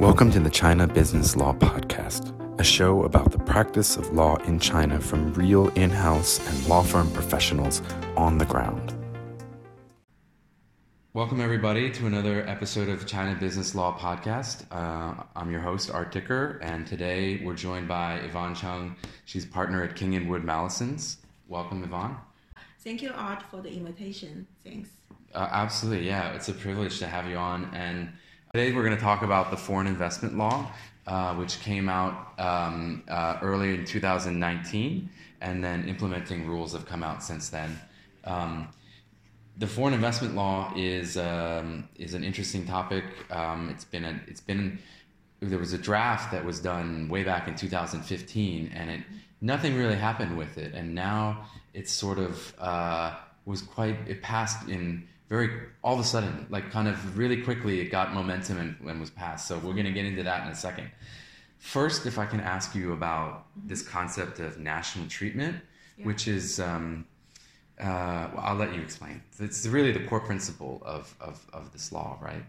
[0.00, 4.58] Welcome to the China Business Law Podcast, a show about the practice of law in
[4.58, 7.80] China from real in house and law firm professionals
[8.16, 8.92] on the ground.
[11.12, 14.64] Welcome, everybody, to another episode of the China Business Law Podcast.
[14.72, 18.96] Uh, I'm your host, Art Dicker, and today we're joined by Yvonne Chung.
[19.26, 21.18] She's partner at King and Wood Mallesons.
[21.46, 22.16] Welcome, Yvonne.
[22.80, 24.48] Thank you, Art, for the invitation.
[24.64, 24.88] Thanks.
[25.32, 26.32] Uh, absolutely, yeah.
[26.32, 27.72] It's a privilege to have you on.
[27.72, 28.12] And
[28.54, 30.70] Today we're going to talk about the foreign investment law,
[31.08, 37.02] uh, which came out um, uh, early in 2019, and then implementing rules have come
[37.02, 37.76] out since then.
[38.22, 38.68] Um,
[39.58, 43.02] the foreign investment law is um, is an interesting topic.
[43.28, 44.78] Um, it's been a, it's been
[45.40, 49.00] there was a draft that was done way back in 2015, and it
[49.40, 54.68] nothing really happened with it, and now it's sort of uh, was quite it passed
[54.68, 55.50] in very
[55.82, 59.10] all of a sudden, like kind of really quickly, it got momentum and, and was
[59.10, 59.48] passed.
[59.48, 60.90] So we're going to get into that in a second.
[61.58, 65.56] First, if I can ask you about this concept of national treatment,
[65.96, 66.06] yeah.
[66.06, 67.06] which is, um,
[67.80, 69.22] uh, well, I'll let you explain.
[69.38, 72.44] It's really the core principle of, of, of this law, right?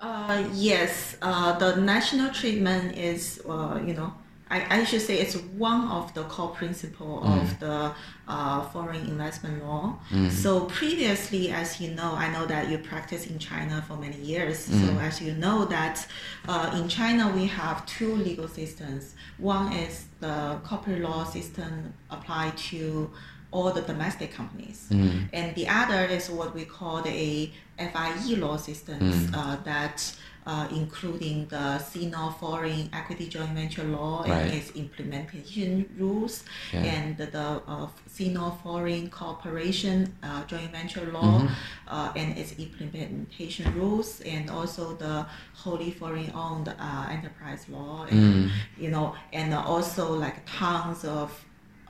[0.00, 4.14] Uh, yes, uh, the national treatment is, uh, you know,
[4.50, 7.42] I, I should say it's one of the core principle mm.
[7.42, 7.92] of the
[8.26, 9.98] uh, foreign investment law.
[10.10, 10.30] Mm.
[10.30, 14.68] So previously, as you know, I know that you practice in China for many years.
[14.68, 14.86] Mm.
[14.86, 16.06] So as you know that
[16.48, 19.14] uh, in China we have two legal systems.
[19.38, 23.10] One is the corporate law system applied to
[23.50, 25.26] all the domestic companies, mm.
[25.32, 29.34] and the other is what we call the FIE law systems mm.
[29.34, 30.14] uh, that
[30.48, 36.80] uh, including the Sino foreign equity joint venture law and its implementation rules, yeah.
[36.80, 41.54] and the uh, Sino foreign cooperation uh, joint venture law mm-hmm.
[41.88, 48.20] Uh, and its implementation rules, and also the wholly foreign owned uh, enterprise law, and,
[48.20, 48.50] mm.
[48.76, 51.44] you know, and also like tons of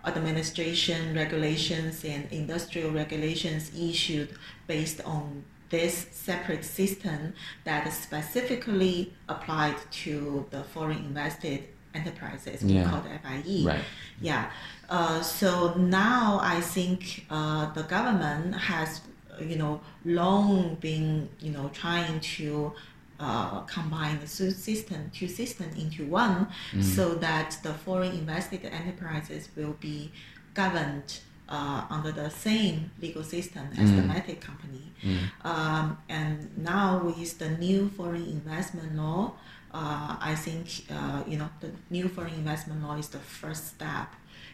[0.06, 4.30] administration regulations and industrial regulations issued
[4.68, 7.34] based on this separate system
[7.64, 11.64] that specifically applied to the foreign invested
[11.94, 12.88] enterprises we yeah.
[12.88, 13.66] call the FIE.
[13.66, 13.84] Right.
[14.20, 14.50] Yeah.
[14.88, 19.00] Uh, so now I think uh, the government has,
[19.40, 22.72] you know, long been, you know, trying to
[23.20, 26.82] uh, combine the system, two systems into one, mm.
[26.82, 30.12] so that the foreign invested enterprises will be
[30.54, 33.96] governed uh, under the same legal system as mm.
[33.96, 34.92] the Matic company.
[35.02, 35.44] Mm.
[35.44, 39.32] Um, and now with the new foreign investment law,
[39.72, 44.08] uh, I think uh, you know the new foreign investment law is the first step,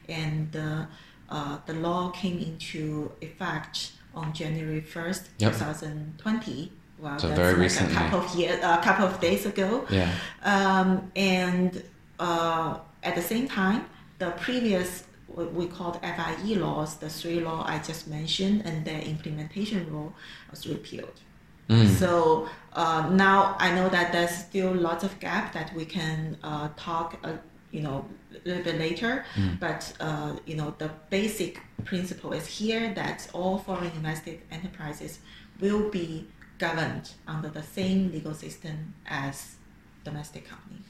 [0.08, 5.52] and uh, the law came into effect on January first, yep.
[5.52, 6.72] 2020.
[6.98, 7.94] Well, so that's very like recently.
[7.94, 9.84] a couple of years, a couple of days ago.
[9.90, 10.12] Yeah.
[10.42, 11.82] Um, and
[12.18, 13.86] uh, at the same time,
[14.18, 15.04] the previous
[15.34, 20.12] what we called FIE laws, the three law I just mentioned, and their implementation rule
[20.50, 21.20] was repealed.
[21.68, 21.88] Mm.
[21.88, 26.68] So uh, now I know that there's still lots of gap that we can uh,
[26.76, 27.32] talk, uh,
[27.70, 29.24] you know, a little bit later.
[29.34, 29.58] Mm.
[29.58, 35.20] But uh, you know, the basic principle is here that all foreign invested enterprises
[35.60, 36.26] will be
[36.58, 39.56] governed under the same legal system as
[40.04, 40.84] domestic companies.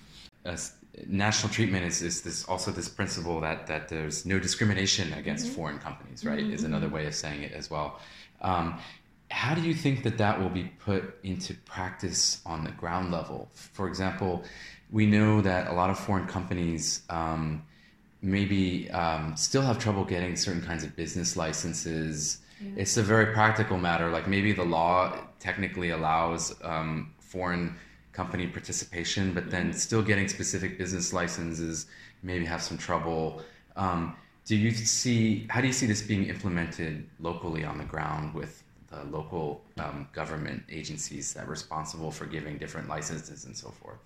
[0.44, 0.72] As
[1.06, 5.54] national treatment is, is this also this principle that that there's no discrimination against mm-hmm.
[5.54, 6.40] foreign companies, right?
[6.40, 6.52] Mm-hmm.
[6.52, 8.00] Is another way of saying it as well.
[8.40, 8.78] Um,
[9.30, 13.48] how do you think that that will be put into practice on the ground level?
[13.54, 14.44] For example,
[14.90, 17.64] we know that a lot of foreign companies um,
[18.22, 22.38] maybe um, still have trouble getting certain kinds of business licenses.
[22.60, 22.70] Yeah.
[22.76, 24.10] It's a very practical matter.
[24.10, 27.76] Like maybe the law technically allows um, foreign
[28.14, 31.86] company participation, but then still getting specific business licenses,
[32.22, 33.42] maybe have some trouble.
[33.76, 34.16] Um,
[34.46, 38.62] do you see how do you see this being implemented locally on the ground with
[38.90, 43.98] the local um, government agencies that are responsible for giving different licenses and so forth?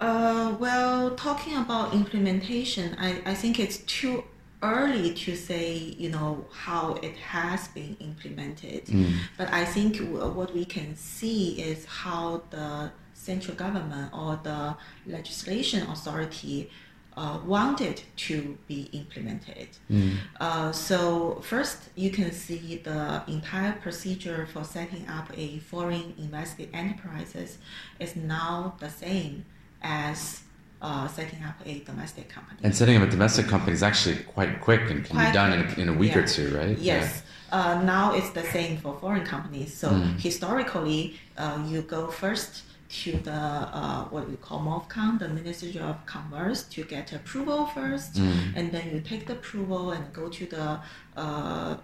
[0.00, 4.24] Uh, well, talking about implementation, I, I think it's too
[4.62, 8.86] early to say, you know, how it has been implemented.
[8.86, 9.14] Mm.
[9.38, 14.76] But I think what we can see is how the central government or the
[15.06, 16.70] legislation authority
[17.16, 19.68] uh, wanted to be implemented.
[19.90, 20.16] Mm.
[20.38, 26.68] Uh, so first, you can see the entire procedure for setting up a foreign invested
[26.72, 27.58] enterprises
[27.98, 29.44] is now the same
[29.82, 30.42] as
[30.82, 32.58] uh, setting up a domestic company.
[32.62, 35.52] And setting up a domestic company is actually quite quick and can quite be done
[35.52, 36.18] in a, in a, week yeah.
[36.20, 36.78] or two, right?
[36.78, 37.22] Yes.
[37.50, 37.76] Yeah.
[37.76, 39.74] Uh, now it's the same for foreign companies.
[39.74, 40.18] So mm.
[40.20, 46.04] historically, uh, you go first to the uh, what we call MOFCOM, the Ministry of
[46.06, 48.56] Commerce, to get approval first, Mm.
[48.56, 50.80] and then you take the approval and go to the
[51.16, 51.76] uh,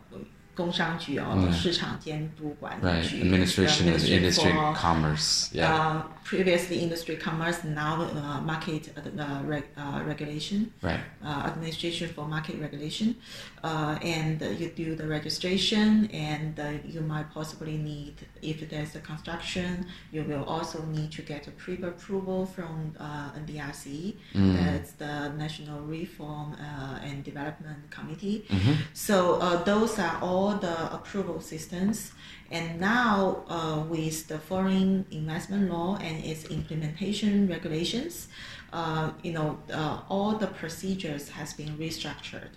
[0.55, 3.07] 工商局 or the 市场监督管理 Right.
[3.07, 5.49] 局 Administration the is Ministry industry for, commerce.
[5.53, 5.71] Yeah.
[5.73, 10.99] uh, previously industry commerce, now uh, market uh, reg- uh, regulation right.
[11.23, 13.15] uh, administration for market regulation,
[13.63, 18.95] uh, and uh, you do the registration, and uh, you might possibly need, if there's
[18.95, 25.29] a construction, you will also need to get a pre-approval from uh, NDRC, that's the
[25.37, 28.45] National Reform uh, and Development Committee.
[28.93, 32.12] So uh, those are all the approval systems.
[32.50, 38.28] And now, uh, with the foreign investment law and its implementation regulations,
[38.72, 42.50] uh, you know, uh, all the procedures has been restructured.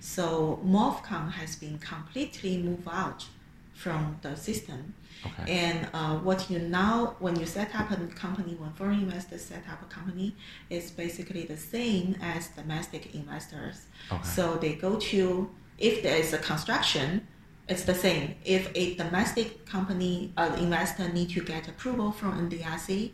[0.00, 3.26] So MOFCOM has been completely moved out
[3.74, 4.94] from the system.
[5.24, 5.52] Okay.
[5.52, 9.64] And uh, what you now, when you set up a company, when foreign investors set
[9.70, 10.34] up a company,
[10.68, 13.86] is basically the same as domestic investors.
[14.10, 14.22] Okay.
[14.24, 15.48] So they go to,
[15.82, 17.26] if there is a construction,
[17.68, 18.36] it's the same.
[18.44, 23.10] If a domestic company, uh, investor need to get approval from NDRC,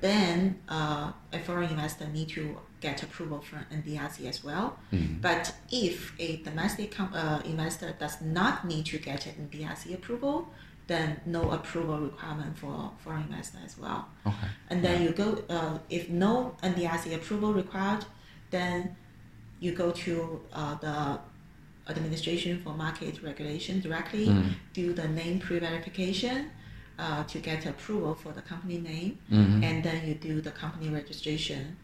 [0.00, 4.78] then uh, a foreign investor need to get approval from NDRC as well.
[5.20, 10.48] But if a domestic com- uh, investor does not need to get an NDRC approval,
[10.86, 14.08] then no approval requirement for foreign investor as well.
[14.26, 14.48] Okay.
[14.70, 18.06] And then you go, uh, if no NDRC approval required,
[18.50, 18.96] then
[19.60, 21.20] you go to uh, the
[21.88, 24.54] Administration for Market Regulation directly, Mm.
[24.72, 26.50] do the name pre-verification
[26.98, 29.64] uh, to get approval for the company name, Mhm.
[29.64, 31.76] and then you do the company registration.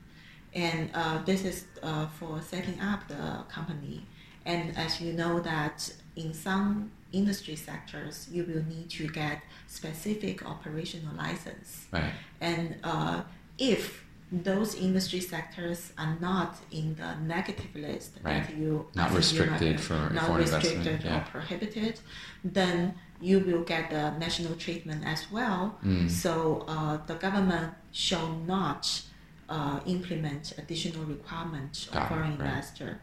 [0.54, 4.04] And uh, this is uh, for setting up the company.
[4.44, 10.44] And as you know that in some industry sectors, you will need to get specific
[10.46, 11.86] operational license.
[11.90, 12.12] Right.
[12.40, 13.22] And uh,
[13.58, 18.56] if those industry sectors are not in the negative list that Right.
[18.56, 21.18] you Not I think you restricted for not foreign investment, restricted yeah.
[21.18, 22.00] or prohibited,
[22.44, 25.78] then you will get the national treatment as well.
[25.84, 26.10] Mm.
[26.10, 29.02] So uh, the government shall not
[29.48, 32.40] uh, implement additional requirements it, foreign right.
[32.40, 33.00] investor.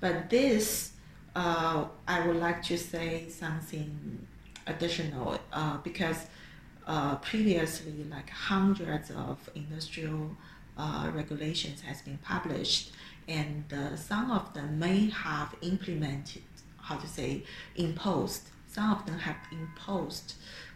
[0.00, 0.92] But this,
[1.34, 4.26] uh, I would like to say something
[4.66, 6.26] additional uh, because
[6.86, 10.36] uh, previously, like hundreds of industrial
[10.76, 12.92] uh, regulations has been published,
[13.28, 16.42] and uh, some of them may have implemented,
[16.80, 17.42] how to say,
[17.76, 18.48] imposed.
[18.68, 20.34] Some of them have imposed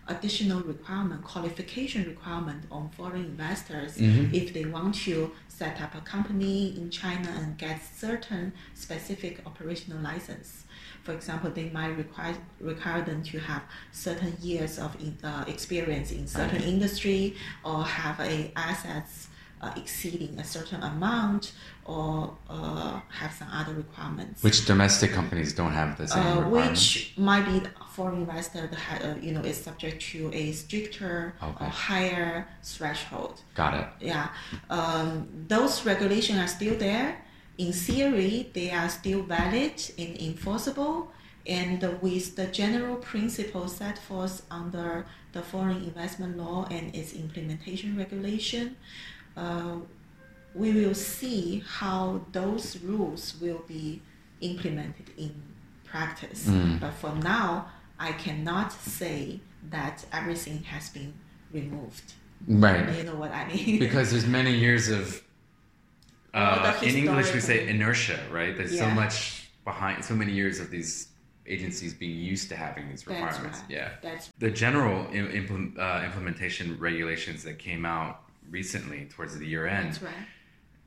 [0.09, 4.33] additional requirement, qualification requirement on foreign investors Mhm.
[4.35, 10.01] if they want to set up a company in China and get certain specific operational
[10.03, 10.65] license.
[11.05, 13.63] For example, they might require require them to have
[13.93, 16.69] certain years of in, uh, experience in certain Right.
[16.75, 19.29] industry or have a assets
[19.61, 21.53] uh, exceeding a certain amount
[21.85, 24.43] or uh, have some other requirements.
[24.43, 26.95] Which domestic companies don't have the same Uh, requirements.
[26.95, 27.61] which might be
[27.95, 31.65] foreign investor that ha- uh, you know is subject to a stricter Okay.
[31.65, 33.35] or higher threshold.
[33.55, 33.89] Got it.
[34.01, 34.29] Yeah,
[34.71, 37.09] um, those regulations are still there.
[37.59, 41.13] In theory, they are still valid and enforceable.
[41.47, 47.97] And with the general principles set forth under the foreign investment law and its implementation
[47.97, 48.77] regulation,
[49.37, 49.77] uh,
[50.55, 54.03] we will see how those rules will be
[54.41, 55.35] implemented in
[55.85, 56.47] practice.
[56.47, 56.81] Mm.
[56.81, 57.67] But for now,
[57.99, 61.15] I cannot say that everything has been
[61.53, 62.15] removed.
[62.47, 62.97] Right.
[62.97, 63.79] You know what I mean?
[63.87, 65.23] because there's many years of
[66.33, 68.57] uh, in English we say inertia, right?
[68.57, 71.09] There's so much behind, so many years of these
[71.47, 73.59] agencies being used to having these That's requirements.
[73.61, 73.71] right.
[73.71, 73.91] Yeah.
[74.03, 79.67] That's The general im- implement, uh, implementation regulations that came out recently towards the year
[79.67, 79.93] end.
[79.95, 80.13] that's right.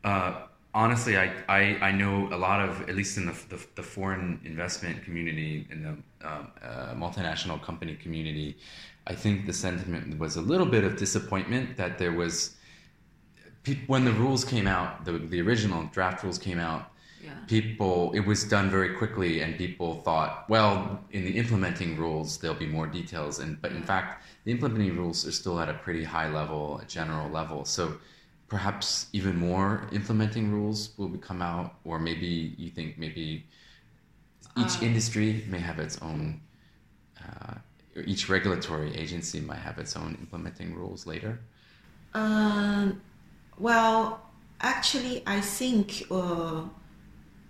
[0.04, 0.42] Uh,
[0.74, 4.40] honestly, I, I, I know a lot of, at least in the, the, the foreign
[4.44, 8.58] investment community, in the um, uh, multinational company community,
[9.08, 12.56] I think the sentiment was a little bit of disappointment that there was,
[13.88, 16.92] when the rules came out, the, the original draft rules came out,
[17.24, 17.32] Yeah.
[17.48, 22.58] people, it was done very quickly, and people thought, well, in the implementing rules, there'll
[22.68, 23.40] be more details.
[23.40, 24.10] And but in fact,
[24.44, 27.66] the implementing rules are still at a pretty high level, a general level.
[27.66, 27.96] So
[28.48, 33.46] perhaps even more implementing rules will come out, or maybe you think maybe
[34.58, 36.42] each Uh, industry may have its own.
[37.24, 37.56] Uh,
[37.96, 41.40] or each regulatory agency might have its own implementing rules later.
[42.14, 43.02] Um,
[43.58, 44.00] well,
[44.60, 46.64] actually, I think uh,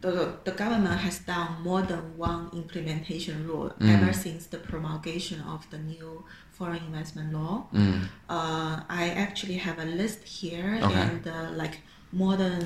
[0.01, 3.89] the, the government has done more than one implementation rule Mm.
[3.95, 6.23] ever since the promulgation of the new
[6.57, 7.67] foreign investment law.
[7.73, 8.03] Mm.
[8.29, 10.93] Uh, I actually have a list here, Okay.
[11.07, 11.75] and uh, like
[12.11, 12.61] more than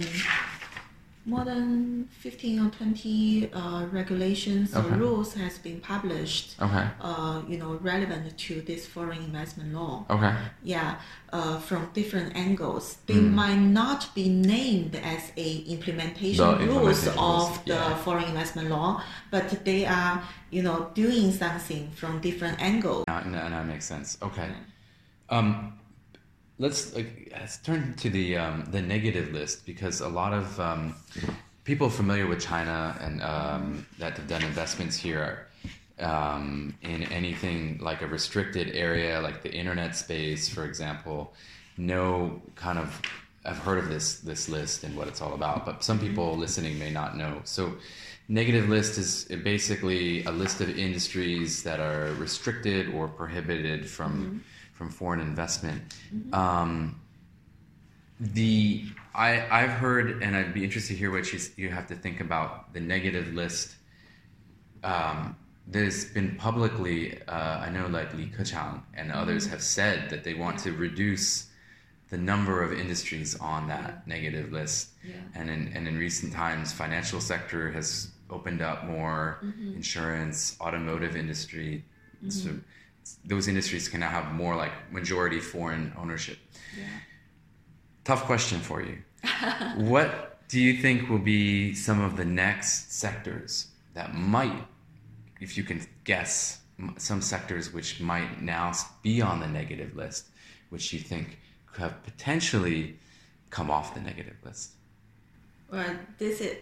[1.27, 4.88] more than 15 or 20 uh, regulations Okay.
[4.96, 6.88] or rules has been published Okay.
[7.01, 10.34] uh, you know relevant to this foreign investment law Okay.
[10.63, 10.96] yeah
[11.34, 13.34] uh, from different angles they Mm.
[13.34, 17.98] might not be named as a implementation The rules implementation of the yeah.
[18.05, 23.48] foreign investment law but they are you know doing something from different angles Now, now,
[23.50, 24.17] now it makes sense.
[24.22, 24.48] Okay.
[25.29, 25.76] Um,
[26.59, 30.95] let's like let's turn to the um, the negative list because a lot of um,
[31.63, 35.47] people familiar with China and um, that have done investments here
[35.99, 41.33] um, in anything like a restricted area, like the internet space, for example,
[41.77, 43.01] know kind of
[43.45, 45.65] have heard of this this list and what it's all about.
[45.65, 47.41] But some people listening may not know.
[47.43, 47.73] So.
[48.29, 54.43] Negative list is basically a list of industries that are restricted or prohibited from
[54.77, 55.81] from foreign investment.
[56.34, 57.01] Um,
[58.19, 61.96] the I I've heard, and I'd be interested to hear what you you have to
[61.96, 63.75] think about the negative list.
[64.84, 65.36] Um,
[65.69, 70.34] there's been publicly, uh, I know like Li Keqiang and others have said that they
[70.34, 71.50] want to reduce
[72.10, 74.91] the number of industries on that negative list.
[75.03, 75.15] Yeah.
[75.36, 79.39] And in and in recent times, financial sector has opened up more,
[79.75, 81.84] insurance, automotive industry.
[82.29, 82.50] So
[83.25, 86.37] those industries can now have more like majority foreign ownership.
[86.77, 86.85] yeah.
[88.03, 88.97] Tough question for you.
[89.75, 94.65] what do you think will be some of the next sectors that might,
[95.41, 96.61] if you can guess,
[96.97, 98.71] some sectors which might now
[99.01, 100.27] be on the negative list,
[100.69, 102.97] which you think could have potentially
[103.49, 104.71] come off the negative list?
[105.71, 106.57] well this is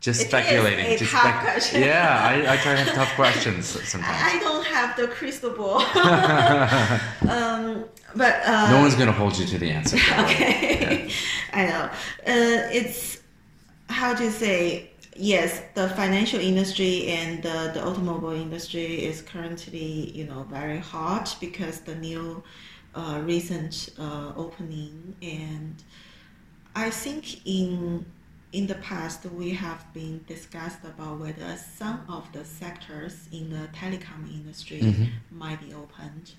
[0.00, 0.86] Just It is speculating.
[0.86, 1.82] a just tough question.
[1.82, 4.16] Yeah, I, I try to have tough questions sometimes.
[4.20, 5.80] I don't have the crystal ball.
[7.28, 9.96] um, but uh, no one's going to hold you to the answer.
[10.20, 11.10] okay.
[11.52, 11.84] I know.
[12.26, 13.20] Uh, it's
[13.88, 14.90] how to say.
[15.20, 21.36] Yes, the financial industry and the, the automobile industry is currently, you know, very hot
[21.40, 22.40] because the new,
[22.94, 25.82] uh, recent uh, opening and
[26.74, 28.06] I think in
[28.52, 33.68] in the past we have been discussed about whether some of the sectors in the
[33.68, 35.10] telecom industry Mhm.
[35.30, 36.32] might be opened,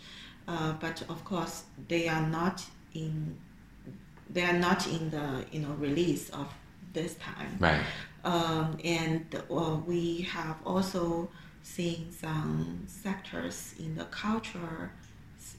[0.47, 3.37] uh, but of course they are not in
[4.31, 6.47] they are not in the you know release of
[6.93, 7.57] this time.
[7.59, 7.83] Right.
[8.23, 11.29] Um, and uh, we have also
[11.63, 14.91] seen some sectors in the culture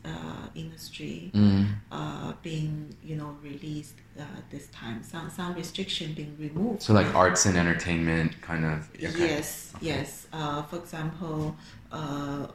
[0.04, 1.66] uh, industry Mm.
[1.92, 5.02] uh, being you know released uh, this time.
[5.02, 6.82] Some some restriction being removed.
[6.82, 8.88] So like arts and entertainment kind of.
[8.96, 9.28] okay.
[9.28, 10.26] Yes, yes.
[10.32, 11.56] Uh, for example,
[11.92, 12.46] uh,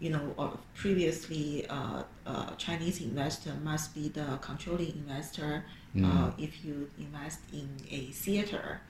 [0.00, 5.64] you know, previously, uh, uh, Chinese investor must be the controlling investor
[5.96, 6.34] uh, Mm.
[6.38, 8.80] if you invest in a theater.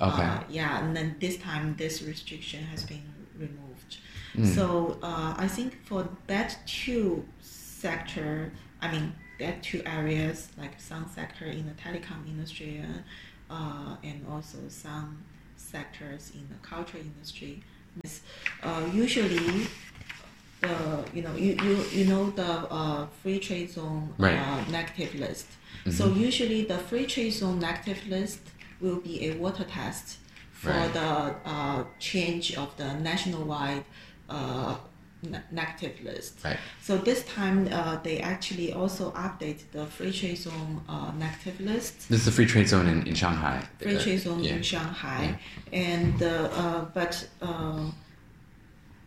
[0.00, 0.22] Okay.
[0.24, 3.04] Uh, yeah, and then this time this restriction has been
[3.38, 3.98] removed.
[4.36, 4.46] Mm.
[4.56, 7.24] So uh, I think for that two
[7.88, 8.50] sector,
[8.80, 9.06] I mean
[9.40, 15.08] that two areas, like some sector in the telecom industry, uh, uh, and also some
[15.72, 17.54] sectors in the culture industry,
[18.62, 19.66] uh, usually.
[20.64, 20.76] The
[21.16, 24.38] you know you, you, you know the uh, free trade zone Right.
[24.44, 25.48] uh, negative list.
[25.98, 28.40] So usually the free trade zone negative list
[28.82, 30.06] will be a water test
[30.60, 30.92] for Right.
[31.00, 31.10] the
[31.54, 33.84] uh, change of the nationwide
[34.30, 34.76] uh,
[35.50, 36.44] negative list.
[36.44, 36.58] Right.
[36.80, 42.08] So this time uh, they actually also update the free trade zone uh, negative list.
[42.08, 43.62] This is the free trade zone in, in Shanghai.
[43.80, 44.54] Free Uh, trade zone yeah.
[44.54, 45.38] in Shanghai,
[45.72, 47.90] and uh, uh, but uh,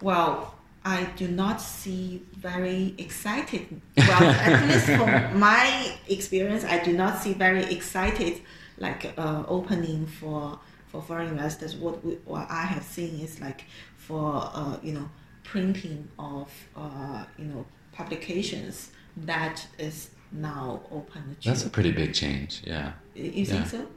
[0.01, 0.55] well,
[0.85, 3.81] I do not see very excited.
[3.97, 8.41] Well, at least from my experience, I do not see very excited
[8.77, 11.75] like uh, opening for for foreign investors.
[11.75, 13.65] What we, what I have seen is like
[13.97, 15.09] for uh, you know
[15.47, 18.91] printing of uh, you know publications
[19.25, 21.49] that is now open to.
[21.49, 22.61] That's a pretty big change.
[22.65, 22.91] Yeah.
[23.15, 23.63] you think yeah.
[23.63, 23.87] so?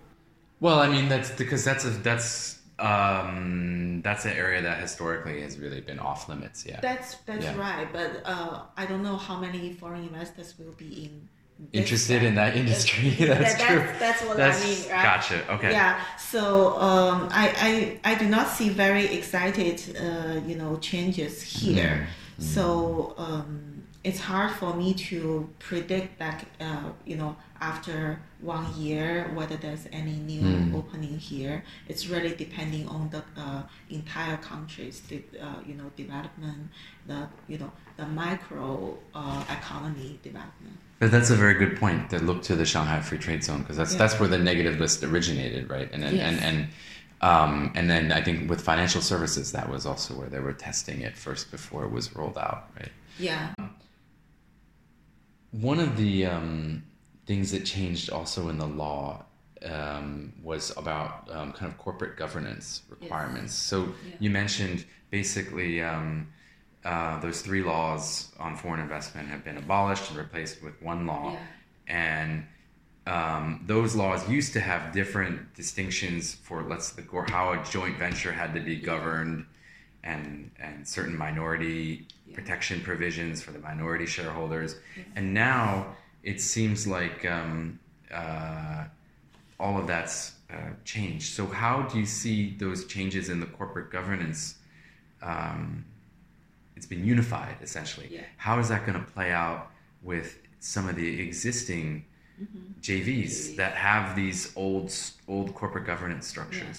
[0.60, 5.58] Well, I mean, that's because that's a that's um that's an area that historically has
[5.58, 6.64] really been off limits.
[6.64, 6.80] Yeah.
[6.80, 7.58] That's that's Yeah.
[7.58, 11.28] right, but uh, I don't know how many foreign investors will be in.
[11.72, 13.10] Interested in that industry.
[13.18, 13.78] That's that- true.
[13.78, 15.02] That's, that's what That's- I mean, right?
[15.04, 15.52] Gotcha.
[15.54, 15.70] Okay.
[15.72, 16.00] Yeah.
[16.18, 22.06] So um, I, I I do not see very excited uh, you know changes here.
[22.06, 25.20] Mm, So um, it's hard for me to
[25.58, 30.74] predict that uh, you know after one year whether there's any new Mm.
[30.80, 31.56] opening here.
[31.90, 36.70] It's really depending on the uh, entire country's de- uh, you know development,
[37.06, 37.18] the
[37.50, 40.78] you know the micro uh, economy development.
[41.00, 42.10] But that's a very good point.
[42.10, 43.98] To look to the Shanghai Free Trade Zone because that's Yeah.
[43.98, 45.88] that's where the negative list originated, right?
[45.92, 46.40] And and Yes.
[46.42, 46.68] and and,
[47.22, 51.00] um, and then I think with financial services, that was also where they were testing
[51.00, 52.92] it first before it was rolled out, right?
[53.18, 53.54] Yeah.
[55.52, 56.84] One of the um,
[57.26, 59.24] things that changed also in the law
[59.64, 63.54] um, was about um, kind of corporate governance requirements.
[63.54, 64.16] So Yeah.
[64.20, 66.28] you mentioned basically um,
[66.84, 71.32] uh, those three laws on foreign investment have been abolished and replaced with one law,
[71.32, 71.38] Yeah.
[71.88, 72.46] and
[73.06, 78.32] um, those laws used to have different distinctions for let's the how a joint venture
[78.32, 79.46] had to be governed,
[80.04, 82.36] and and certain minority Yeah.
[82.36, 84.76] protection provisions for the minority shareholders,
[85.16, 87.78] and now it seems like um,
[88.12, 88.84] uh,
[89.58, 91.32] all of that's uh, changed.
[91.34, 94.56] So how do you see those changes in the corporate governance?
[95.22, 95.84] Um,
[96.80, 98.08] it's been unified essentially.
[98.10, 98.22] Yeah.
[98.38, 99.70] How is that going to play out
[100.02, 102.06] with some of the existing
[102.80, 104.90] JVs that have these old
[105.28, 106.78] old corporate governance structures?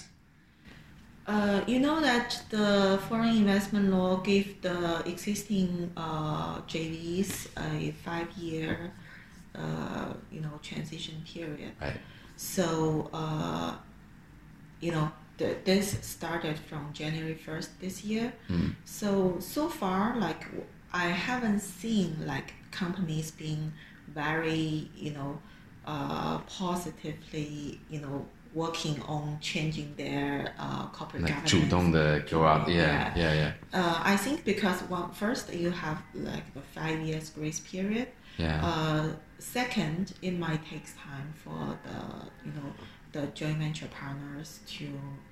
[1.24, 8.92] Uh, you know that the foreign investment law gave the existing uh, JVs a five-year,
[9.54, 11.74] uh, you know, transition period.
[11.80, 12.00] Right.
[12.34, 13.76] So, uh,
[14.80, 18.33] you know, th- this started from January 1st this year.
[18.49, 18.75] Mm.
[18.85, 23.71] So, so far, like, w- I haven't seen, like, companies being
[24.13, 25.39] very, you know,
[25.85, 26.39] uh,
[27.01, 31.49] positively, you know, working on changing their uh, corporate Like governance.
[31.51, 33.15] 主动的 go out, yeah, Yeah.
[33.15, 37.59] yeah, yeah, Uh, I think because one first you have like the five years grace
[37.59, 38.07] period.
[38.37, 38.59] yeah.
[38.63, 39.09] Uh,
[39.39, 41.99] second, it might take time for the
[42.45, 42.71] you know
[43.12, 44.88] the joint venture partners to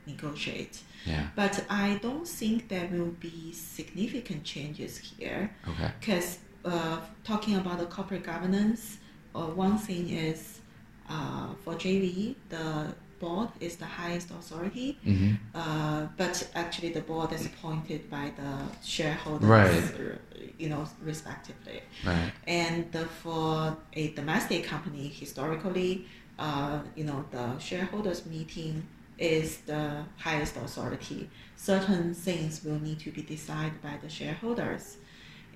[0.07, 0.81] negotiate.
[1.07, 1.29] yeah.
[1.35, 5.91] But I don't think there will be significant changes here Okay.
[6.01, 8.99] because uh, talking about the corporate governance,
[9.35, 10.61] uh, one thing is
[11.09, 14.99] uh, for JV the board is the highest authority.
[15.05, 18.51] hmm Uh, but actually, the board is appointed by the
[18.83, 20.19] shareholders, Right.
[20.59, 21.81] you know, respectively.
[22.05, 22.33] Right.
[22.47, 26.07] And uh, for a domestic company, historically,
[26.41, 28.87] uh, you know, the shareholders meeting
[29.19, 31.31] is the highest authority.
[31.57, 34.97] Certain things will need to be decided by the shareholders,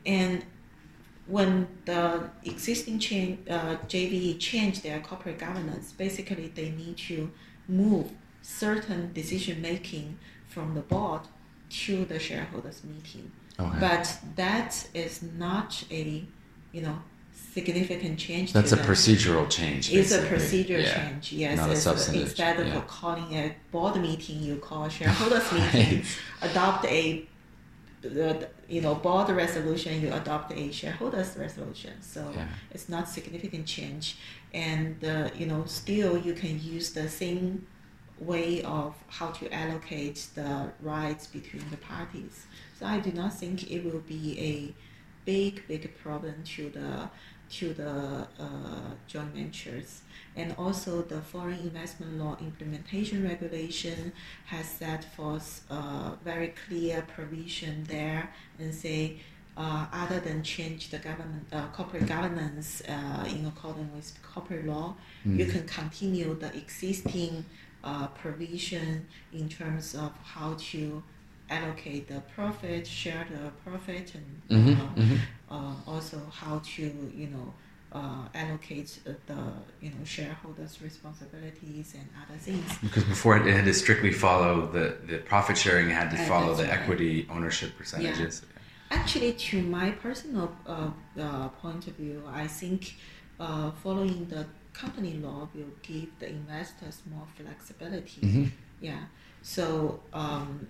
[0.04, 0.44] and
[1.26, 7.30] when the existing chain, uh, JV change their corporate governance, basically they need to
[7.66, 8.10] move
[8.42, 10.18] certain decision making
[10.48, 11.22] from the board
[11.70, 13.32] to the shareholders meeting.
[13.58, 13.78] Okay.
[13.80, 16.24] But that is not a,
[16.72, 16.98] you know,
[17.34, 18.52] significant change.
[18.52, 18.86] That's a them.
[18.86, 19.92] procedural change.
[19.92, 20.28] It's a basically.
[20.28, 20.94] procedure Yeah.
[20.94, 21.32] change.
[21.32, 22.82] Yes, Not a substantive instead of yeah.
[22.86, 26.04] calling a board meeting, you call a shareholders meeting.
[26.42, 27.26] Adopt a,
[28.02, 30.00] the, you know, board resolution.
[30.02, 31.94] You adopt a shareholders resolution.
[32.00, 32.46] So Yeah.
[32.70, 34.16] it's not significant change,
[34.52, 37.66] and uh, you know, still you can use the same
[38.20, 42.46] way of how to allocate the rights between the parties.
[42.78, 44.74] So I do not think it will be a
[45.24, 47.08] big, big problem to the
[47.50, 50.02] to the uh, joint ventures.
[50.34, 54.12] And also the foreign investment law implementation regulation
[54.46, 59.20] has set forth a very clear provision there and say
[59.56, 64.96] uh, other than change the government uh, corporate governance uh, in accordance with corporate law,
[65.24, 67.44] you can continue the existing
[67.84, 71.02] uh, provision in terms of how to
[71.56, 75.18] allocate the profit, share the profit, and Mhm, uh, mhm.
[75.50, 76.84] uh, also how to
[77.22, 77.48] you know
[77.98, 78.90] uh, allocate
[79.30, 79.40] the
[79.84, 82.68] you know shareholders' responsibilities and other things.
[82.82, 86.54] Because before it, it had to strictly follow the, the profit sharing had to follow
[86.54, 86.72] the right.
[86.80, 88.42] equity ownership percentages.
[88.42, 88.98] Yeah.
[89.00, 90.90] Actually, to my personal uh,
[91.20, 92.94] uh, point of view, I think
[93.40, 98.20] uh, following the company law will give the investors more flexibility.
[98.22, 98.50] Mhm.
[98.80, 99.02] Yeah.
[99.42, 100.66] So um,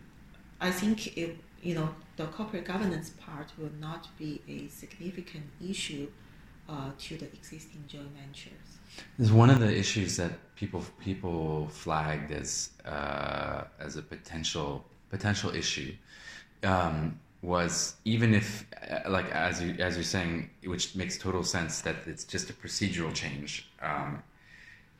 [0.60, 1.30] I think if
[1.62, 6.08] you know the corporate governance part will not be a significant issue
[6.68, 8.78] uh, to the existing joint ventures.
[9.18, 15.54] Is one of the issues that people people flagged as uh, as a potential potential
[15.54, 15.94] issue
[16.62, 21.80] um, was even if uh, like as you as you're saying, which makes total sense
[21.82, 23.68] that it's just a procedural change.
[23.82, 24.22] Um,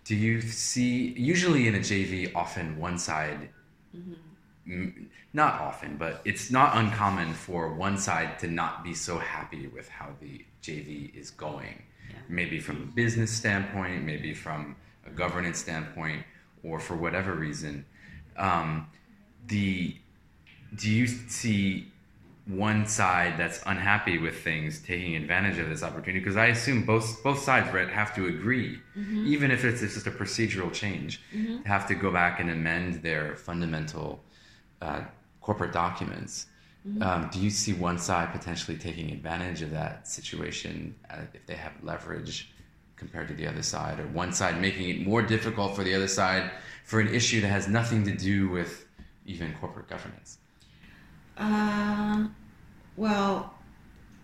[0.04, 3.48] do you see usually in a JV often one side
[3.94, 4.16] m-
[4.66, 9.88] not often, but it's not uncommon for one side to not be so happy with
[9.88, 11.82] how the JV is going.
[12.10, 12.16] Yeah.
[12.28, 16.22] Maybe from a business standpoint, maybe from a governance standpoint,
[16.62, 17.84] or for whatever reason.
[18.36, 18.88] Um,
[19.46, 19.96] the
[20.76, 21.88] do you see
[22.46, 27.22] one side that's unhappy with things taking advantage of this opportunity because I assume both
[27.22, 29.26] both sides right have to agree, Mm-hmm.
[29.26, 31.20] even if it's just a procedural change,
[31.64, 34.22] have to go back and amend their fundamental
[34.80, 35.02] uh,
[35.40, 36.46] corporate documents.
[36.86, 37.02] Mm-hmm.
[37.02, 41.54] Um, do you see one side potentially taking advantage of that situation uh, if they
[41.54, 42.50] have leverage
[42.96, 46.08] compared to the other side, or one side making it more difficult for the other
[46.08, 46.50] side
[46.84, 48.86] for an issue that has nothing to do with
[49.26, 50.38] even corporate governance?
[51.36, 52.28] Uh,
[52.96, 53.54] well,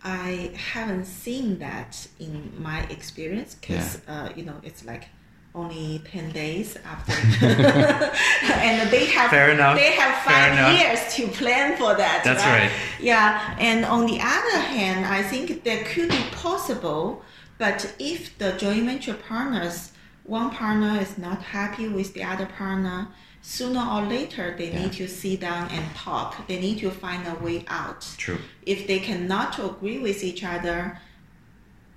[0.03, 5.09] I haven't seen that in my experience because uh, you know it's like
[5.55, 7.13] only ten days after,
[8.68, 9.76] and they have Fair enough.
[9.76, 12.22] they have five years to plan for that.
[12.24, 12.70] That's right.
[13.00, 17.22] Yeah, and on the other hand, I think that could be possible,
[17.59, 19.92] but if the joint venture partners,
[20.24, 23.09] one partner is not happy with the other partner,
[23.42, 24.83] sooner or later they Yeah.
[24.83, 26.46] need to sit down and talk.
[26.46, 28.07] They need to find a way out.
[28.18, 28.38] True.
[28.64, 30.98] If they cannot agree with each other,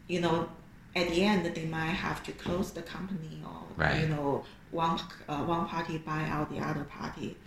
[0.07, 0.49] you know,
[0.95, 4.01] at the end they might have to close the company or Right.
[4.01, 7.37] you know one uh, one party buy out the other party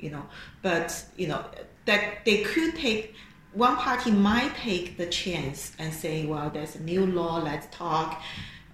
[0.00, 0.24] you know
[0.62, 1.44] but you know
[1.84, 3.14] that they could take
[3.52, 8.20] one party might take the chance and say well there's a new law let's talk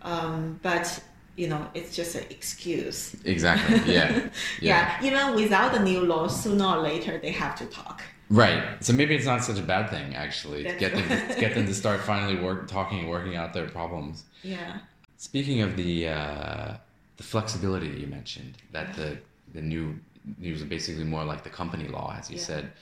[0.02, 1.02] um, but
[1.36, 3.92] you know it's just an excuse Exactly.
[3.92, 4.28] Yeah.
[4.60, 4.98] yeah.
[5.02, 8.62] even without the new law sooner or later they have to talk Right.
[8.84, 10.62] So maybe it's not such a bad thing actually.
[10.62, 13.68] to Get them to, get them to start finally work talking and working out their
[13.68, 14.24] problems.
[14.42, 14.78] yeah
[15.16, 16.74] Speaking of the uh,
[17.20, 19.18] the flexibility that you mentioned, that the
[19.52, 19.94] the new
[20.38, 22.50] news are basically more like the company law, as you Yeah.
[22.50, 22.72] said,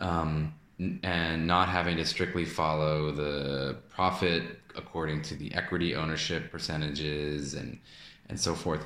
[0.00, 0.54] um,
[1.02, 4.42] and not having to strictly follow the profit
[4.74, 7.78] according to the equity ownership percentages and
[8.30, 8.82] and so forth.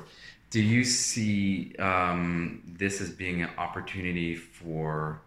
[0.49, 5.21] Do you see um, this as being an opportunity for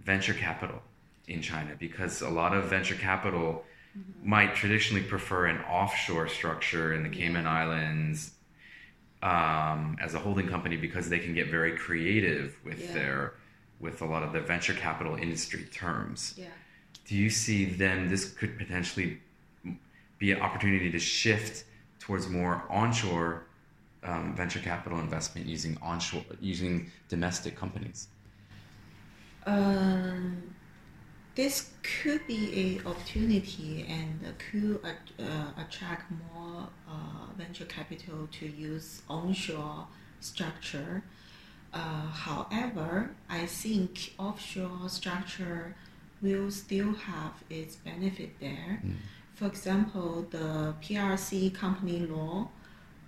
[0.00, 0.80] venture capital
[1.28, 1.72] in China?
[1.78, 3.62] Because a lot of venture capital
[4.22, 8.35] might traditionally prefer an offshore structure in the Cayman Islands
[9.32, 12.92] um, as a holding company because they can get very creative with Yeah.
[12.98, 13.18] their
[13.80, 16.20] with a lot of the venture capital industry terms.
[16.36, 16.46] yeah
[17.08, 19.10] Do you see then this could potentially
[20.18, 21.64] be an opportunity to shift
[21.98, 23.30] towards more onshore
[24.02, 26.74] um, venture capital investment using onshore using
[27.08, 28.08] domestic companies?
[29.44, 30.55] Um,
[31.36, 31.70] this
[32.02, 32.42] could be
[32.82, 34.20] a opportunity and
[34.50, 39.86] could uh, attract more uh, venture capital to use onshore
[40.20, 41.02] structure.
[41.74, 45.74] Uh, however, I think offshore structure
[46.22, 48.82] will still have its benefit there.
[49.34, 52.48] For example, the PRC company law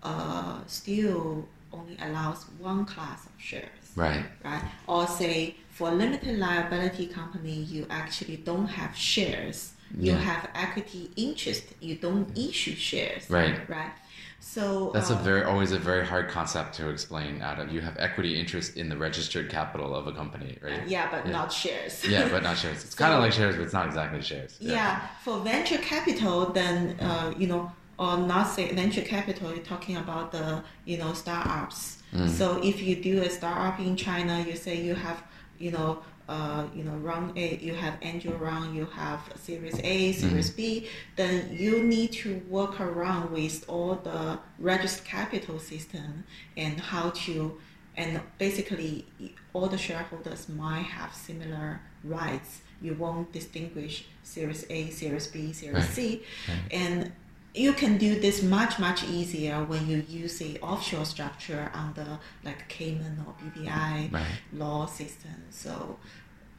[0.02, 3.64] uh, still only allows one class of shares
[3.96, 4.24] Right.
[4.44, 4.62] right?
[4.86, 9.74] Or say for limited liability company, you actually don't have shares.
[9.98, 11.64] You have equity interest.
[11.80, 13.30] You don't issue shares.
[13.30, 13.66] Right.
[13.70, 13.92] Right.
[14.40, 17.40] So That's a uh, very always a very hard concept to explain.
[17.42, 20.86] Out of you have equity interest in the registered capital of a company, right?
[20.86, 21.32] yeah, but Yeah.
[21.38, 21.94] not shares.
[22.14, 22.84] Yeah, but not shares.
[22.84, 24.56] It's kind of like shares, but it's not exactly shares.
[24.60, 27.62] Yeah, for venture capital, then uh, you know,
[27.98, 30.46] or not say venture capital, you're talking about the
[30.90, 31.80] you know startups.
[32.38, 35.18] So if you do a startup in China, you say you have
[35.58, 36.02] you know.
[36.28, 40.86] Uh, you know, round A, you have angel round, you have Series A, Series B,
[41.16, 47.58] then you need to work around with all the registered capital system and how to,
[47.96, 49.06] and basically
[49.54, 52.60] all the shareholders might have similar rights.
[52.82, 55.94] You won't distinguish Series A, Series B, Series Right.
[55.94, 56.58] C, Right.
[56.70, 57.12] and
[57.54, 62.68] you can do this much much easier when you use a offshore structure under like
[62.68, 64.26] Cayman or BVI Right.
[64.52, 65.34] law system.
[65.50, 65.98] So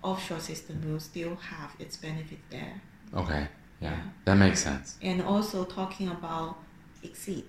[0.04, 2.82] offshore system will still have its benefit there.
[3.13, 3.47] Okay.
[3.82, 4.02] Yeah, Yeah.
[4.25, 4.97] that makes sense.
[5.02, 6.58] And also talking about
[7.04, 7.45] exceed.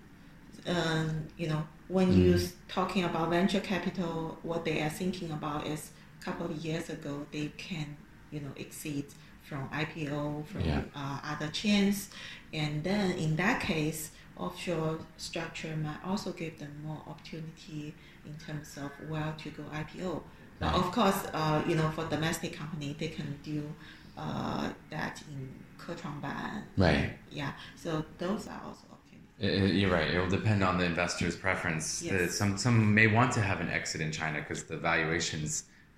[0.66, 5.66] Um, you know, when you s- talking about venture capital, what they are thinking about
[5.66, 7.96] is a couple of years ago they can,
[8.30, 9.06] you know, exceed
[9.50, 10.82] from IPO from Yeah.
[10.94, 11.96] uh, other chains,
[12.62, 14.00] and then in that case,
[14.36, 17.84] offshore structure might also give them more opportunity
[18.28, 20.22] in terms of where to go IPO.
[20.60, 20.80] But Right.
[20.82, 23.60] of course, uh, you know, for domestic company, they can do
[24.16, 25.40] uh, that in
[25.78, 26.62] Kechuangban.
[26.76, 27.10] Right.
[27.30, 27.52] Yeah.
[27.82, 29.80] So those are also opportunities.
[29.80, 30.08] You're right.
[30.14, 32.02] It will depend on the investor's preference.
[32.02, 32.12] Yes.
[32.12, 35.50] Uh, Some some may want to have an exit in China because the valuations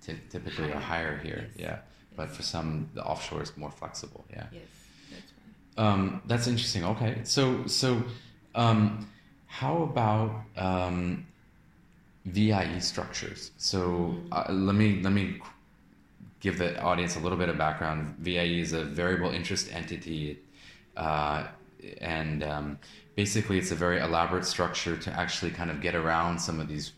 [0.05, 1.41] ty- typically are higher here.
[1.55, 1.59] Yes.
[1.65, 1.77] Yeah,
[2.15, 4.23] but for some, the offshore is more flexible.
[4.29, 4.45] Yeah.
[4.51, 4.61] Yes,
[5.11, 5.33] that's
[5.77, 5.85] right.
[5.85, 6.85] Um, that's interesting.
[6.85, 8.03] Okay, so so
[8.55, 9.07] um,
[9.47, 11.25] how about um,
[12.25, 13.51] VIE structures?
[13.57, 15.39] So uh, let me let me
[16.43, 20.37] give the audience a little bit of background, VIE is a variable interest entity,
[20.97, 21.47] uh,
[22.01, 22.77] and um,
[23.15, 26.91] basically it's a very elaborate structure to actually kind of get around some of these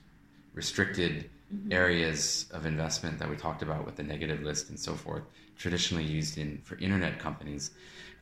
[0.56, 1.72] restricted mm-hmm.
[1.72, 5.24] areas of investment that we talked about with the negative list and so forth,
[5.58, 7.72] traditionally used in for internet companies.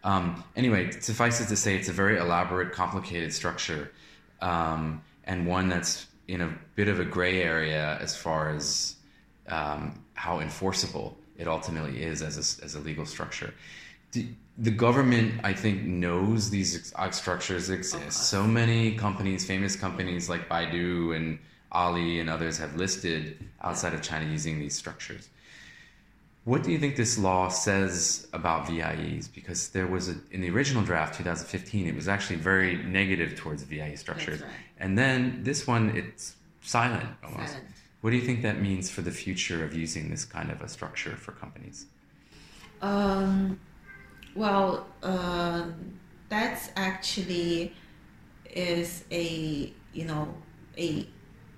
[0.03, 3.91] Um, anyway, suffice it to say, it's a very elaborate, complicated structure,
[4.41, 8.95] um, and one that's in a bit of a gray area as far as
[9.47, 13.53] um, how enforceable it ultimately is as a, as a legal structure.
[14.59, 18.29] The government, I think, knows these structures exist.
[18.29, 21.39] So many companies, famous companies like Baidu and
[21.73, 25.29] Ali and others, have listed outside of China using these structures.
[26.45, 29.29] What do you think this law says about VIEs?
[29.29, 33.63] Because there was a, in the original draft, 2015, it was actually very negative towards
[33.63, 34.51] VIE structures, right.
[34.77, 37.53] and then this one, it's silent almost.
[37.53, 37.67] Silent.
[38.01, 40.67] What do you think that means for the future of using this kind of a
[40.67, 41.86] structure for companies?
[42.81, 43.57] Um,
[44.36, 45.67] well, uh,
[46.27, 47.73] that's actually
[48.53, 50.27] is a you know
[50.77, 51.07] a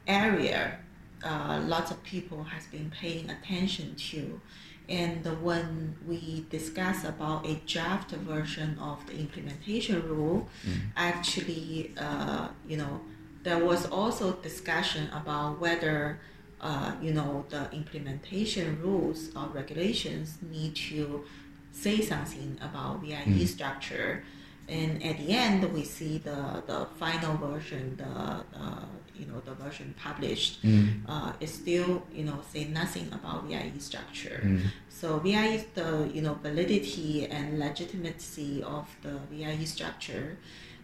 [0.07, 0.77] area
[1.23, 4.39] uh, lots of people has been paying attention to
[4.87, 10.79] and when we discuss about a draft version of the implementation rule, mm.
[10.95, 13.01] actually, uh, you know,
[13.43, 16.19] there was also discussion about whether,
[16.61, 21.25] uh, you know, the implementation rules or regulations need to
[21.71, 23.47] say something about VIE mm.
[23.47, 24.23] structure.
[24.67, 28.85] And at the end, we see the, the final version, the uh,
[29.17, 31.01] you know the version published mm.
[31.07, 34.41] uh, is still you know say nothing about VIE structure.
[34.43, 34.61] Mm.
[34.89, 40.37] So VIE the you know validity and legitimacy of the VIE structure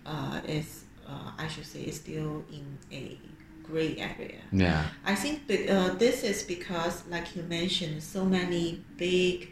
[0.06, 3.17] uh, is uh, I should say is still in a
[3.63, 4.41] gray area.
[4.52, 4.86] Yeah.
[5.06, 9.52] I think that, uh, this is because like you mentioned, so many big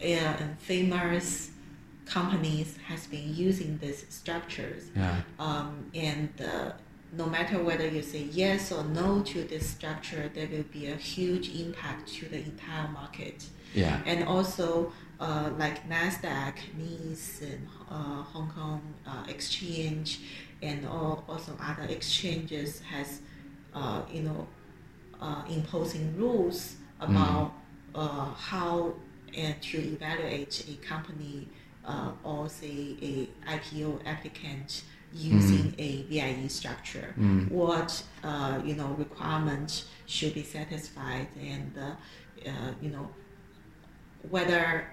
[0.00, 1.50] uh, and famous
[2.06, 4.84] companies has been using these structures.
[4.94, 5.20] Yeah.
[5.38, 6.72] Um, and uh,
[7.12, 10.96] no matter whether you say yes or no to this structure, there will be a
[10.96, 13.44] huge impact to the entire market.
[13.74, 14.00] Yeah.
[14.06, 20.20] And also, uh, like Nasdaq, NYSE, and uh, Hong Kong uh, Exchange,
[20.62, 23.20] and all, also other exchanges has,
[23.74, 24.46] uh, you know,
[25.20, 27.52] uh, imposing rules about
[27.94, 28.34] mm.
[28.36, 28.94] how
[29.60, 31.46] to evaluate a company
[32.24, 35.74] or say a IPO applicant using mm.
[35.78, 37.14] a VIE structure.
[37.18, 37.50] Mm.
[37.50, 43.08] What uh, you know requirements should be satisfied, and uh, uh, you know
[44.30, 44.86] whether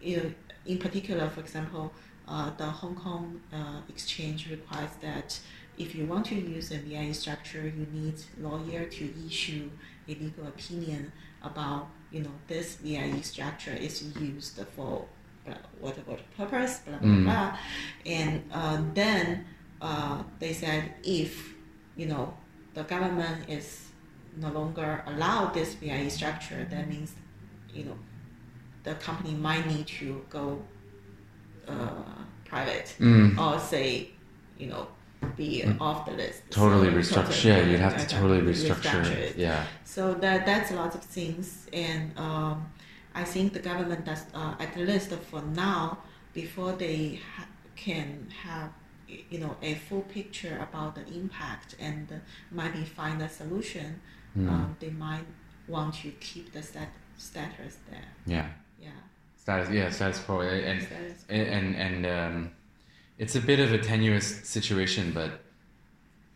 [0.00, 0.32] you know,
[0.66, 1.92] in particular, for example,
[2.28, 5.38] uh, the Hong Kong uh, exchange requires that
[5.78, 9.70] if you want to use a VIE structure, you need lawyer to issue
[10.08, 15.06] a legal opinion about you know this VIE structure is used for
[15.80, 17.24] what what purpose, blah blah mm.
[17.24, 17.56] blah,
[18.06, 19.44] and uh, then
[19.80, 21.54] uh, they said if
[21.96, 22.34] you know
[22.74, 23.88] the government is
[24.36, 27.14] no longer allowed this VIE structure, that means
[27.72, 27.96] you know
[28.84, 30.62] the company might need to go
[31.68, 32.02] uh,
[32.44, 33.38] private mm.
[33.38, 34.10] or say
[34.58, 34.86] you know
[35.36, 35.80] be mm.
[35.80, 36.42] off the list.
[36.50, 37.44] Totally so, restructure.
[37.44, 39.36] Yeah, you'd have to totally restructure, restructure it.
[39.36, 39.64] Yeah.
[39.84, 42.70] So that that's a lot of things, and um,
[43.14, 45.98] I think the government does, uh, at least for now,
[46.32, 47.46] before they ha-
[47.76, 48.70] can have
[49.28, 52.20] you know a full picture about the impact and
[52.50, 54.00] maybe find a solution,
[54.38, 54.48] mm.
[54.48, 55.24] um, they might
[55.66, 58.08] want to keep the stat- status there.
[58.26, 58.48] Yeah.
[58.80, 58.90] Yeah.
[59.36, 61.36] Status, yeah, status quo, and status quo.
[61.36, 62.50] and and um,
[63.18, 65.42] it's a bit of a tenuous situation, but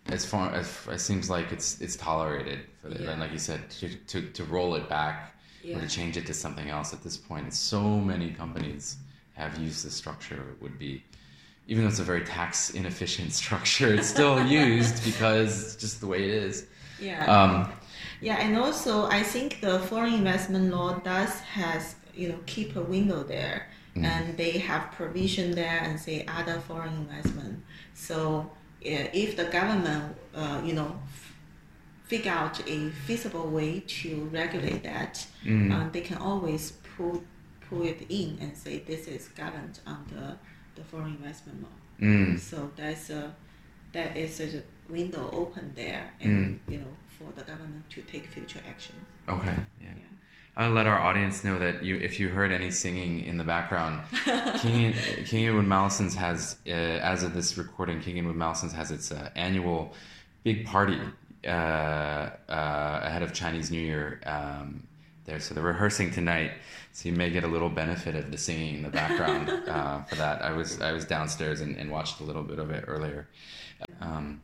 [0.06, 3.10] as far as it seems like it's it's tolerated for the, yeah.
[3.10, 5.33] and like you said, to, to to roll it back
[5.64, 5.78] yeah.
[5.78, 7.52] or to change it to something else at this point.
[7.54, 8.96] so many companies
[9.34, 10.36] have used this structure.
[10.52, 11.02] It would be,
[11.66, 16.06] even though it's a very tax inefficient structure, it's still used because it's just the
[16.06, 16.66] way it is.
[17.00, 17.24] Yeah.
[17.26, 17.72] Um,
[18.20, 22.80] yeah, and also I think the foreign investment law does has you know keep a
[22.80, 24.04] window there, mm.
[24.04, 27.62] and they have provision there and say other foreign investment.
[27.94, 28.50] So
[28.80, 30.96] if the government uh, you know
[32.04, 35.72] figure out a feasible way to regulate that, mm.
[35.72, 37.24] uh, they can always pull
[37.68, 40.38] pull it in and say this is governed under
[40.74, 41.68] the foreign investment law.
[42.00, 42.38] Mm.
[42.38, 43.34] So that's a
[43.92, 46.72] that is a window open there, and mm.
[46.72, 48.94] you know for the government to take future action.
[49.28, 49.54] Okay.
[49.80, 49.88] Yeah.
[49.88, 50.04] yeah.
[50.56, 54.02] I'll let our audience know that you, if you heard any singing in the background,
[54.58, 54.92] King
[55.24, 59.10] King Edward Mallesons has, uh, as of this recording, King and Edward Mallesons has its
[59.10, 59.94] uh, annual
[60.44, 61.00] big party
[61.46, 61.50] uh,
[62.48, 64.82] uh, ahead of Chinese New Year, um,
[65.24, 65.40] there.
[65.40, 66.52] So they're rehearsing tonight,
[66.92, 70.14] so you may get a little benefit of the singing in the background uh, for
[70.16, 70.42] that.
[70.42, 73.28] I was I was downstairs and, and watched a little bit of it earlier.
[74.00, 74.40] Um,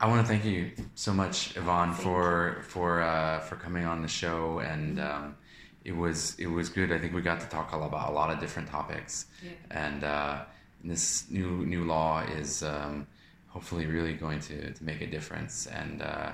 [0.00, 4.08] I want to thank you so much, Yvonne, for for uh, for coming on the
[4.08, 5.36] show, and um,
[5.84, 6.90] it was it was good.
[6.92, 9.50] I think we got to talk all about a lot of different topics, Yeah.
[9.70, 10.38] and uh,
[10.84, 13.06] this new new law is um,
[13.50, 16.32] hopefully really going to, to make a difference, and uh,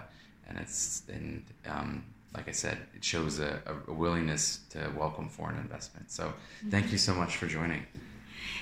[0.48, 5.58] and it's and um, like I said, it shows a, a willingness to welcome foreign
[5.58, 6.10] investment.
[6.10, 6.32] So
[6.70, 7.86] thank you so much for joining.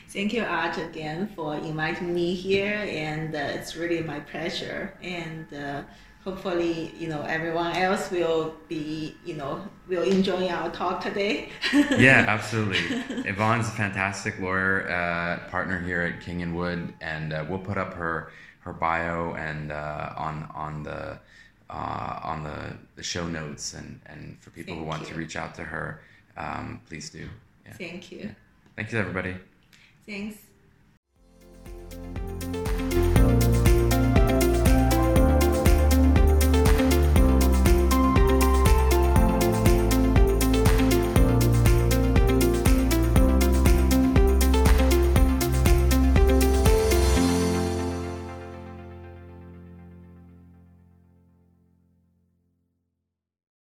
[0.08, 4.94] Thank you, Art, again for inviting me here, and uh, it's really my pleasure.
[5.02, 5.82] And uh,
[6.24, 11.50] hopefully, you know, everyone else will be, you know, will enjoy our talk today.
[11.72, 13.02] yeah, absolutely.
[13.28, 17.76] Yvonne's a fantastic lawyer, uh, partner here at King and Wood, and uh, we'll put
[17.76, 21.18] up her her bio and uh, on on the
[21.68, 25.36] uh, on the, the show notes, and and for people who Thank want to reach
[25.36, 26.00] out to her,
[26.36, 27.28] um, please do.
[27.66, 27.72] Yeah.
[27.74, 28.34] Thank you.
[28.76, 29.36] Thank you, everybody.
[30.06, 30.38] Thanks.